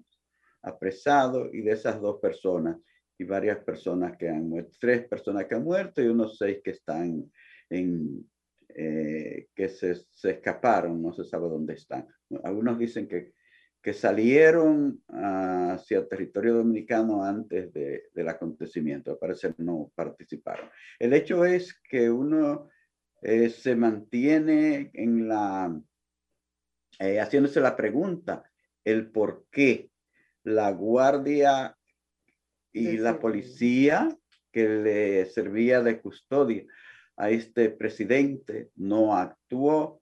[0.63, 2.77] apresado y de esas dos personas
[3.19, 6.71] y varias personas que han muerto, tres personas que han muerto y unos seis que
[6.71, 7.31] están
[7.69, 8.27] en,
[8.69, 12.07] eh, que se, se, escaparon, no se sabe dónde están.
[12.43, 13.33] Algunos dicen que,
[13.87, 20.69] que salieron hacia el territorio dominicano antes de, del acontecimiento, al parecer no participaron.
[20.99, 22.67] El hecho es que uno
[23.21, 25.73] eh, se mantiene en la,
[26.99, 28.43] eh, haciéndose la pregunta,
[28.83, 29.89] el por qué
[30.43, 31.77] la guardia
[32.73, 34.09] y la policía
[34.51, 36.65] que le servía de custodia
[37.15, 40.01] a este presidente no actuó.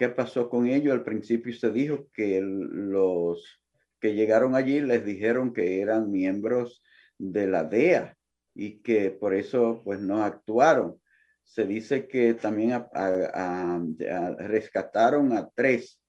[0.00, 0.94] ¿Qué pasó con ellos?
[0.94, 3.60] Al principio se dijo que los
[4.00, 6.82] que llegaron allí les dijeron que eran miembros
[7.18, 8.16] de la DEA
[8.54, 10.98] y que por eso pues no actuaron.
[11.44, 12.82] Se dice que también
[14.38, 16.00] rescataron a tres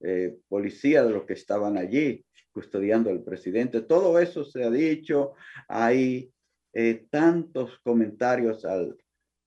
[0.00, 3.82] eh, policías de los que estaban allí custodiando al presidente.
[3.82, 5.34] Todo eso se ha dicho.
[5.68, 6.32] Hay
[6.72, 8.98] eh, tantos comentarios al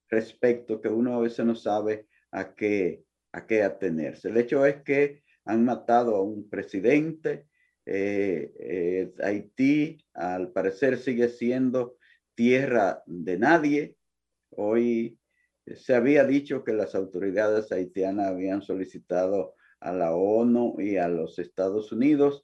[0.08, 4.30] respecto que uno a veces no sabe a qué, a qué atenerse.
[4.30, 7.48] El hecho es que han matado a un presidente.
[7.86, 11.98] Eh, eh, Haití, al parecer, sigue siendo
[12.36, 13.96] tierra de nadie.
[14.52, 15.18] Hoy
[15.76, 21.40] se había dicho que las autoridades haitianas habían solicitado a la ONU y a los
[21.40, 22.44] Estados Unidos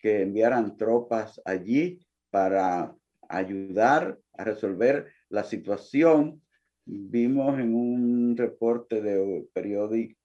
[0.00, 2.94] que enviaran tropas allí para
[3.28, 6.42] ayudar a resolver la situación.
[6.84, 10.23] Vimos en un reporte de periódico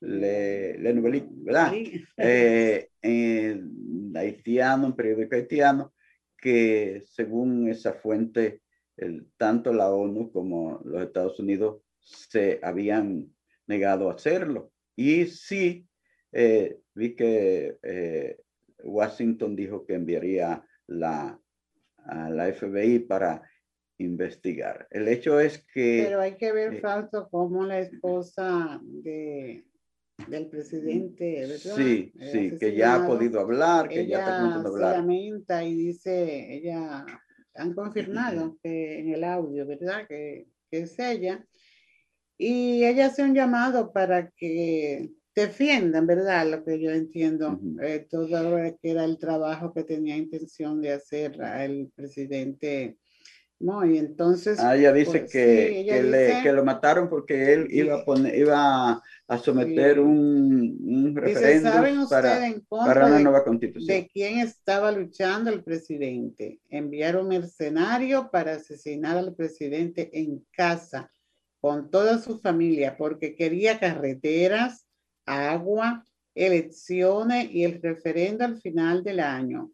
[0.00, 1.72] Le, Le ¿verdad?
[2.16, 2.88] Eh,
[4.14, 5.94] haitiano, un periódico haitiano,
[6.36, 8.62] que según esa fuente,
[8.96, 13.34] el, tanto la ONU como los Estados Unidos se habían
[13.66, 14.72] negado a hacerlo.
[14.96, 15.86] Y sí,
[16.32, 18.36] eh, vi que eh,
[18.82, 21.38] Washington dijo que enviaría la,
[21.98, 23.42] a la FBI para
[23.98, 24.86] investigar.
[24.90, 26.02] El hecho es que...
[26.04, 29.64] Pero hay que ver, eh, Fausto, cómo la esposa de,
[30.28, 31.76] del presidente, ¿verdad?
[31.76, 34.94] Sí, sí, que ya ha podido hablar, que ya está comenzando hablar.
[34.94, 37.06] Se lamenta y dice, ella,
[37.54, 40.06] han confirmado que en el audio, ¿verdad?
[40.08, 41.44] Que, que es ella.
[42.36, 46.48] Y ella hace un llamado para que defiendan, ¿verdad?
[46.48, 50.92] Lo que yo entiendo, eh, todo lo que era el trabajo que tenía intención de
[50.92, 52.98] hacer el presidente.
[53.64, 54.60] No, y entonces...
[54.60, 58.36] Ah, ella dice, pues, que, que, le, que, lo mataron porque él iba a, poner,
[58.36, 63.86] iba a someter un, un referéndum para, para una nueva constitución.
[63.86, 66.60] De quién estaba luchando el presidente.
[66.68, 71.10] Enviaron mercenario para asesinar al presidente en casa
[71.58, 74.86] con toda su familia porque quería carreteras,
[75.24, 76.04] agua,
[76.34, 79.70] elecciones y el referendo al final del año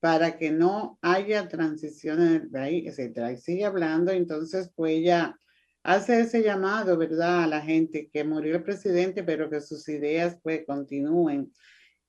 [0.00, 3.32] para que no haya transiciones ahí, etcétera.
[3.32, 5.38] Y sigue hablando, entonces pues ella
[5.82, 7.44] hace ese llamado, ¿verdad?
[7.44, 11.52] A la gente que murió el presidente, pero que sus ideas pues continúen.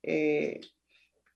[0.04, 0.62] Eh,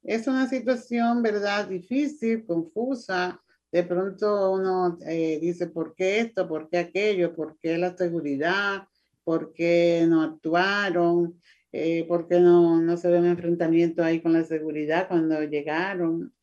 [0.03, 1.67] es una situación, ¿verdad?
[1.67, 3.41] Difícil, confusa.
[3.71, 6.47] De pronto uno eh, dice, ¿por qué esto?
[6.47, 7.35] ¿Por qué aquello?
[7.35, 8.87] ¿Por qué la seguridad?
[9.23, 11.41] ¿Por qué no actuaron?
[11.71, 16.34] Eh, ¿Por qué no, no se ve un enfrentamiento ahí con la seguridad cuando llegaron?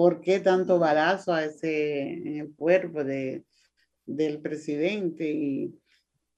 [0.00, 3.44] ¿Por qué tanto balazo a ese, en el cuerpo de,
[4.06, 5.30] del presidente?
[5.30, 5.74] Y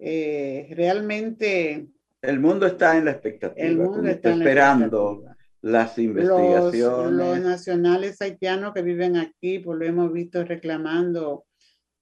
[0.00, 1.86] eh, realmente...
[2.22, 3.64] El mundo está en la expectativa.
[3.64, 5.24] El mundo está, esperando
[5.60, 7.12] las investigaciones.
[7.12, 11.44] Los, nacionales haitianos que viven aquí, pues lo hemos visto reclamando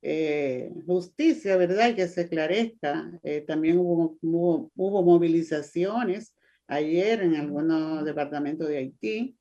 [0.00, 1.94] eh, justicia, ¿verdad?
[1.94, 3.20] Que se esclarezca.
[3.22, 6.34] Eh, también hubo, hubo, movilizaciones
[6.68, 9.36] ayer en algunos departamentos de Haití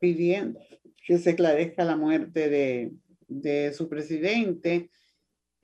[0.00, 0.58] pidiendo
[1.06, 2.92] que se esclarezca la muerte de,
[3.28, 4.90] de su presidente.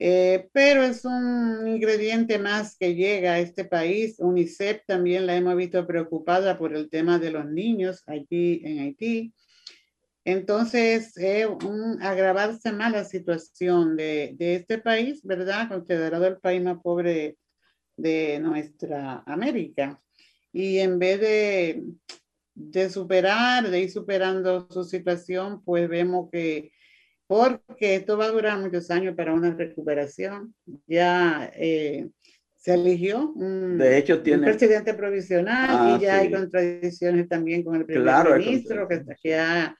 [0.01, 4.15] Eh, pero es un ingrediente más que llega a este país.
[4.19, 9.33] UNICEF también la hemos visto preocupada por el tema de los niños aquí en Haití.
[10.23, 15.67] Entonces, es un agravarse más la situación de, de, este país, ¿verdad?
[15.69, 17.37] Considerado el país más pobre
[17.97, 20.01] de, nuestra América.
[20.53, 21.83] Y en vez de,
[22.59, 26.71] de superar, de ir superando su situación, pues vemos que
[27.27, 30.55] porque esto va a durar muchos años para una recuperación.
[30.87, 32.09] Ya eh,
[32.55, 34.47] se eligió un, de hecho, tiene...
[34.47, 39.77] presidente provisional y ah, ya hay contradicciones también con el primer ministro que, que, ha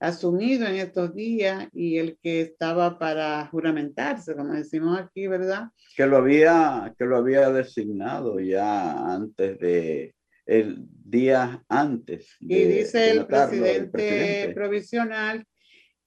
[0.00, 5.68] asumido en estos días y el que estaba para juramentarse, como decimos aquí, ¿verdad?
[5.96, 10.14] Que lo había, que lo había designado ya antes de
[10.48, 12.36] el día antes.
[12.40, 15.44] y dice el presidente provisional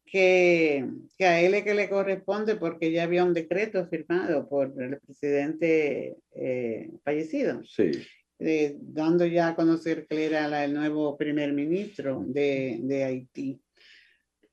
[0.04, 4.74] que, que, a él es que le corresponde porque ya había un decreto firmado por
[4.82, 7.64] el presidente eh, fallecido.
[7.64, 7.92] Sí.
[8.40, 13.62] Eh, dando ya a conocer que era el nuevo primer ministro de, de Haití.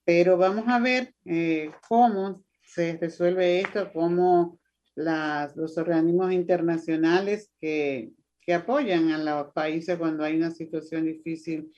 [0.04, 4.60] Pero vamos a ver eh, cómo se resuelve esto, cómo
[4.94, 8.10] las, los organismos internacionales que,
[8.48, 11.70] que apoyan a los países cuando hay una situación difícil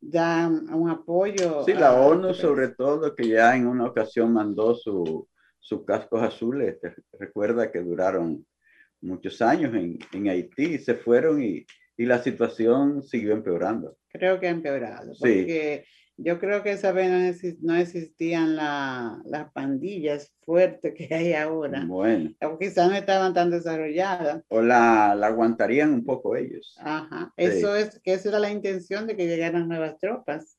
[0.00, 1.62] da un apoyo.
[1.62, 5.26] Sí, la ONU sobre todo, que ya en una ocasión mandó sus
[5.58, 6.78] su cascos azules,
[7.18, 8.46] recuerda que duraron
[9.02, 11.66] muchos años en, en Haití, se fueron y,
[11.98, 13.98] y, la situación siguió empeorando.
[14.08, 15.84] Creo que ha empeorado, porque
[16.16, 21.84] yo creo que esa vez no, existían las pandillas fuertes que hay ahora.
[21.84, 22.32] Bueno.
[22.42, 24.42] O quizás no estaban tan desarrolladas.
[24.48, 26.76] O la, la aguantarían un poco ellos.
[26.80, 27.32] Ajá.
[27.36, 30.58] Eso es, que esa era la intención de que llegaran nuevas tropas.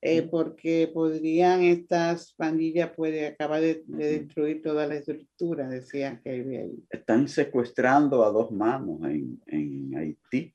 [0.00, 6.60] Eh, porque podrían estas pandillas puede acabar de, destruir toda la estructura, decían que había
[6.60, 6.84] ahí.
[6.88, 10.54] Están secuestrando a dos manos en, en Haití.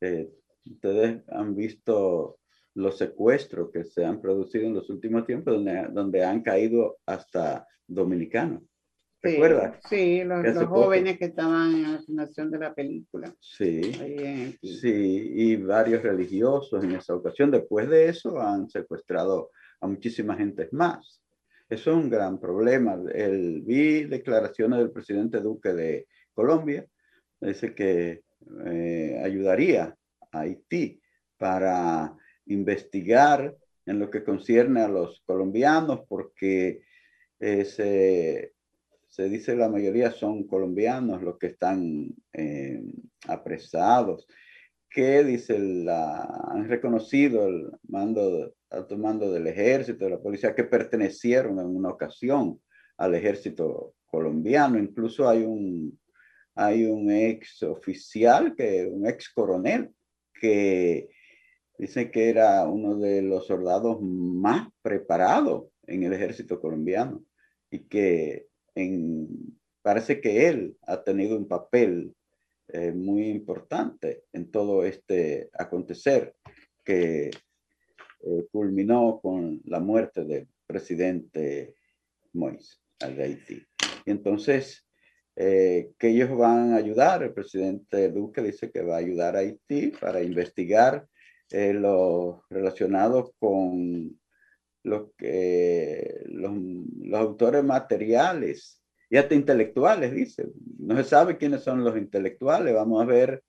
[0.00, 0.30] Eh,
[0.66, 2.38] ustedes han visto
[2.74, 7.66] los secuestros que se han producido en los últimos tiempos, donde, donde han caído hasta
[7.86, 8.62] dominicanos.
[9.24, 9.78] ¿Recuerdas?
[9.88, 13.34] Sí, los, jóvenes que estaban en la filmación de la película.
[13.40, 13.80] Sí,
[14.62, 17.50] sí, y varios religiosos en esa ocasión.
[17.50, 19.50] Después de eso han secuestrado
[19.80, 21.22] a muchísimas gentes más.
[21.70, 22.98] Eso es un gran problema.
[23.14, 26.84] El, vi declaraciones del presidente Duque de Colombia.
[27.40, 28.24] Dice que
[28.66, 29.96] eh, ayudaría
[30.32, 31.00] a Haití
[31.38, 32.14] para
[32.46, 36.82] investigar en lo que concierne a los colombianos, porque
[37.38, 38.54] eh, se,
[39.08, 42.82] se, dice la mayoría son colombianos los que están eh,
[43.28, 44.26] apresados,
[44.88, 50.64] que dice la, han reconocido el mando, alto mando del ejército, de la policía, que
[50.64, 52.60] pertenecieron en una ocasión
[52.96, 54.78] al ejército colombiano.
[54.78, 55.98] Incluso hay un,
[56.54, 59.90] hay un ex oficial, que, un ex coronel,
[60.40, 61.08] que
[61.84, 67.22] Dicen que era uno de los soldados más preparados en el ejército colombiano
[67.70, 68.46] y que
[69.82, 72.14] parece que él ha tenido un papel
[72.68, 76.34] eh, muy importante en todo este acontecer
[76.82, 81.74] que eh, culminó con la muerte del presidente
[82.32, 83.62] Moïse al de Haití.
[84.06, 84.88] Y entonces,
[85.36, 89.40] eh, que ellos van a ayudar, el presidente Duque dice que va a ayudar a
[89.40, 91.06] Haití para investigar
[91.50, 94.18] eh, los relacionados con
[94.82, 95.10] los,
[96.26, 96.52] los,
[97.14, 100.48] autores materiales y hasta intelectuales, dice.
[100.78, 102.74] No se sabe quiénes son los intelectuales.
[102.74, 103.42] Vamos a ver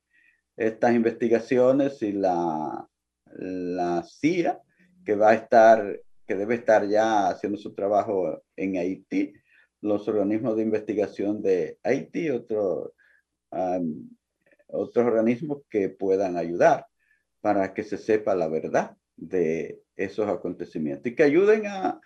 [0.56, 2.88] estas investigaciones y la,
[3.34, 4.62] la CIA,
[5.06, 9.34] que va a estar, que debe estar ya haciendo su trabajo en Haití,
[9.82, 12.92] los organismos de investigación de Haití, otros
[14.68, 16.86] otros organismos que puedan ayudar
[17.46, 22.02] para que se sepa la verdad de esos acontecimientos y que ayuden a,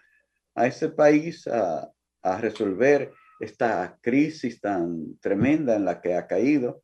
[0.54, 1.90] a ese país a,
[2.22, 6.84] a resolver esta crisis tan tremenda en la que ha caído,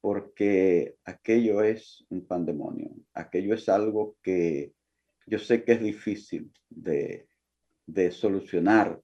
[0.00, 4.72] porque aquello es un pandemonio, aquello es algo que
[5.28, 7.28] yo sé que es difícil de,
[7.86, 9.00] de solucionar,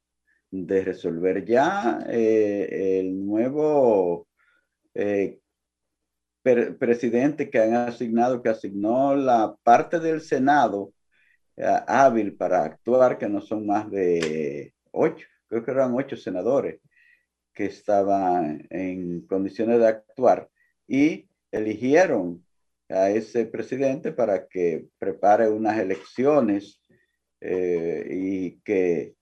[0.50, 1.44] de resolver.
[1.44, 4.26] Ya eh, el nuevo
[4.92, 5.38] eh,
[6.42, 10.92] presidente que han asignado, que asignó la parte del Senado
[11.56, 16.80] eh, hábil para actuar, que no son más de ocho, creo que eran ocho senadores
[17.52, 20.48] que estaban en condiciones de actuar
[20.86, 22.44] y eligieron
[22.88, 26.80] a ese presidente para que prepare unas elecciones
[27.40, 29.14] eh, y que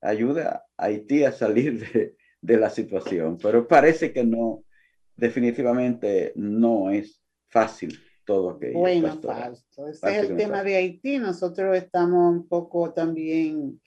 [0.00, 3.38] ayude a Haití a salir de, de la situación.
[3.42, 4.64] Pero parece que no,
[5.20, 11.18] definitivamente no es fácil todo que Bueno, Fausto, ese es el tema de Haití.
[11.18, 13.80] Nosotros estamos un poco también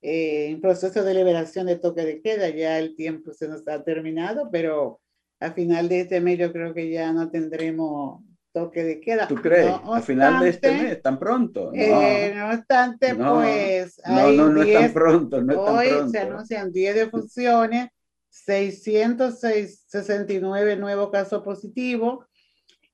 [0.00, 2.48] eh, en proceso de liberación de toque de queda.
[2.48, 5.00] Ya el tiempo se nos ha terminado, pero
[5.40, 8.22] a final de este mes yo creo que ya no tendremos
[8.52, 9.28] toque de queda.
[9.28, 9.68] ¿Tú crees?
[9.68, 11.70] a final de este mes, tan pronto.
[11.72, 14.00] No, eh, no obstante, pues.
[14.06, 15.42] No, no, no es tan pronto.
[15.42, 16.10] No es tan hoy pronto.
[16.10, 17.90] se anuncian 10 defunciones
[18.30, 22.24] 669 nuevos casos positivos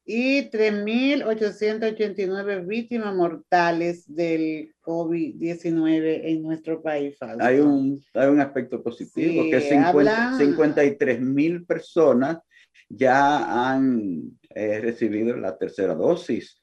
[0.05, 7.17] y 3.889 víctimas mortales del COVID-19 en nuestro país.
[7.41, 12.41] Hay un, hay un aspecto positivo, que 53 mil personas
[12.89, 16.61] ya han eh, recibido la tercera dosis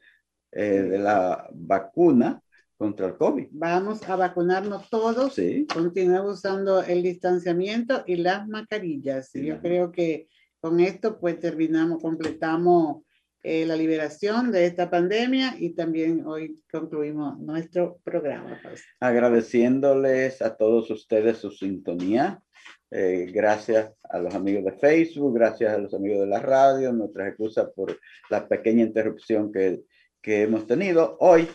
[0.51, 2.43] eh, de la vacuna
[2.81, 3.49] contra el COVID.
[3.51, 5.35] Vamos a vacunarnos todos.
[5.35, 5.67] Sí.
[5.71, 9.29] Continuar usando el distanciamiento y las mascarillas.
[9.29, 10.27] Sí, Yo creo que
[10.59, 13.03] con esto pues terminamos, completamos
[13.43, 18.59] eh, la liberación de esta pandemia y también hoy concluimos nuestro programa.
[18.99, 22.41] Agradeciéndoles a todos ustedes su sintonía.
[22.89, 27.27] Eh, gracias a los amigos de Facebook, gracias a los amigos de la radio, nuestras
[27.27, 27.95] excusas por
[28.31, 29.81] la pequeña interrupción que,
[30.19, 31.47] que hemos tenido hoy,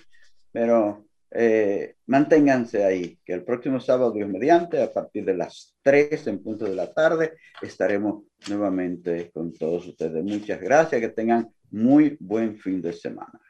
[0.53, 6.27] pero eh, manténganse ahí, que el próximo sábado, Dios mediante, a partir de las 3
[6.29, 10.23] en punto de la tarde, estaremos nuevamente con todos ustedes.
[10.23, 13.41] Muchas gracias, que tengan muy buen fin de semana.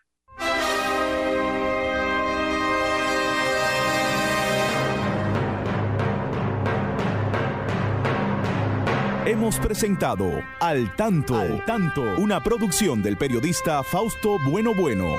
[9.27, 15.16] Hemos presentado Al Tanto, Al Tanto, una producción del periodista Fausto Bueno Bueno.